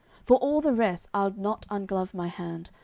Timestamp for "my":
2.15-2.25